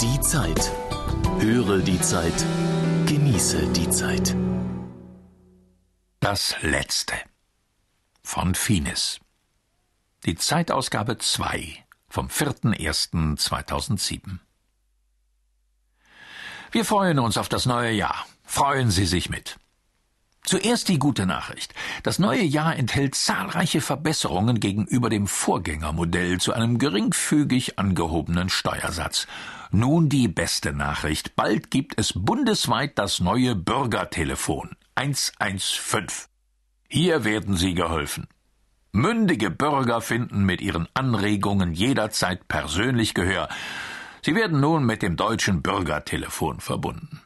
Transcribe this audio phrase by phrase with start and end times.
[0.00, 0.70] Die Zeit.
[1.40, 2.46] Höre die Zeit.
[3.06, 4.36] Genieße die Zeit.
[6.20, 7.14] Das letzte.
[8.22, 9.18] Von Finis.
[10.24, 14.38] Die Zeitausgabe 2 vom 4.1.2007.
[16.70, 18.24] Wir freuen uns auf das neue Jahr.
[18.44, 19.58] Freuen Sie sich mit.
[20.48, 21.74] Zuerst die gute Nachricht.
[22.02, 29.26] Das neue Jahr enthält zahlreiche Verbesserungen gegenüber dem Vorgängermodell zu einem geringfügig angehobenen Steuersatz.
[29.72, 31.36] Nun die beste Nachricht.
[31.36, 36.06] Bald gibt es bundesweit das neue Bürgertelefon 115.
[36.88, 38.26] Hier werden Sie geholfen.
[38.90, 43.50] Mündige Bürger finden mit ihren Anregungen jederzeit persönlich Gehör.
[44.22, 47.20] Sie werden nun mit dem deutschen Bürgertelefon verbunden.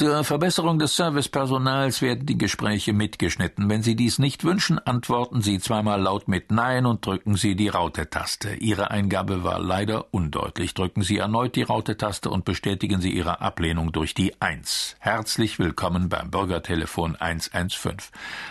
[0.00, 3.68] Zur Verbesserung des Servicepersonals werden die Gespräche mitgeschnitten.
[3.68, 7.68] Wenn Sie dies nicht wünschen, antworten Sie zweimal laut mit Nein und drücken Sie die
[7.68, 8.54] Raute-Taste.
[8.54, 10.72] Ihre Eingabe war leider undeutlich.
[10.72, 14.96] Drücken Sie erneut die Raute-Taste und bestätigen Sie Ihre Ablehnung durch die Eins.
[15.00, 17.96] Herzlich willkommen beim Bürgertelefon 115.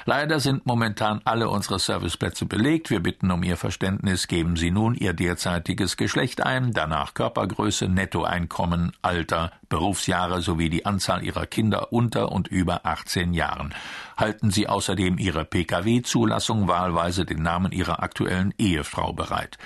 [0.05, 2.92] Leider sind momentan alle unsere Serviceplätze belegt.
[2.92, 4.27] Wir bitten um Ihr Verständnis.
[4.27, 11.23] Geben Sie nun Ihr derzeitiges Geschlecht ein, danach Körpergröße, Nettoeinkommen, Alter, Berufsjahre sowie die Anzahl
[11.23, 13.73] Ihrer Kinder unter und über 18 Jahren.
[14.18, 19.58] Halten Sie außerdem Ihre Pkw-Zulassung wahlweise den Namen Ihrer aktuellen Ehefrau bereit.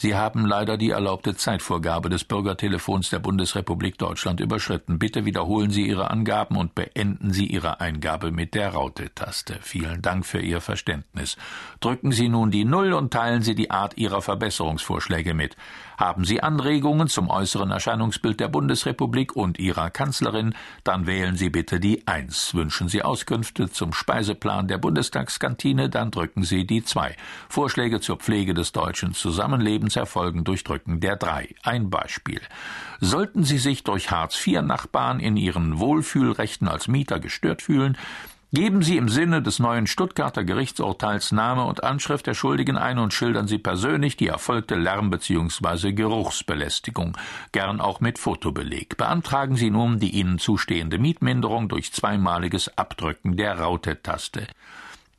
[0.00, 5.00] Sie haben leider die erlaubte Zeitvorgabe des Bürgertelefons der Bundesrepublik Deutschland überschritten.
[5.00, 9.58] Bitte wiederholen Sie Ihre Angaben und beenden Sie Ihre Eingabe mit der Raute-Taste.
[9.60, 11.36] Vielen Dank für Ihr Verständnis.
[11.80, 15.56] Drücken Sie nun die Null und teilen Sie die Art Ihrer Verbesserungsvorschläge mit.
[15.96, 21.80] Haben Sie Anregungen zum äußeren Erscheinungsbild der Bundesrepublik und Ihrer Kanzlerin, dann wählen Sie bitte
[21.80, 22.54] die Eins.
[22.54, 27.16] Wünschen Sie Auskünfte zum Speiseplan der Bundestagskantine, dann drücken Sie die Zwei.
[27.48, 31.54] Vorschläge zur Pflege des deutschen Zusammenlebens erfolgen durch Drücken der Drei.
[31.62, 32.40] Ein Beispiel.
[33.00, 37.96] Sollten Sie sich durch Hartz-IV-Nachbarn in Ihren Wohlfühlrechten als Mieter gestört fühlen,
[38.50, 43.12] Geben Sie im Sinne des neuen Stuttgarter Gerichtsurteils Name und Anschrift der Schuldigen ein und
[43.12, 45.92] schildern Sie persönlich die erfolgte Lärm- bzw.
[45.92, 47.18] Geruchsbelästigung,
[47.52, 48.96] gern auch mit Fotobeleg.
[48.96, 54.46] Beantragen Sie nun die Ihnen zustehende Mietminderung durch zweimaliges Abdrücken der Raute-Taste.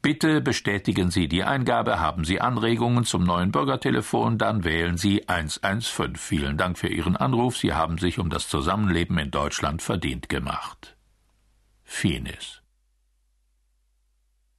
[0.02, 2.00] Bitte bestätigen Sie die Eingabe.
[2.00, 6.16] Haben Sie Anregungen zum neuen Bürgertelefon, dann wählen Sie 115.
[6.16, 7.58] Vielen Dank für Ihren Anruf.
[7.58, 10.96] Sie haben sich um das Zusammenleben in Deutschland verdient gemacht.
[11.84, 12.62] Finis